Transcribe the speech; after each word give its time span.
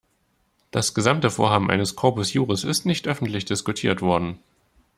Das 0.71 0.95
gesamte 0.95 1.29
Vorhaben 1.29 1.69
eines 1.69 1.95
corpus 1.95 2.33
juris 2.33 2.63
ist 2.63 2.87
nicht 2.87 3.07
öffentlich 3.07 3.45
diskutiert 3.45 4.01
worden. 4.01 4.39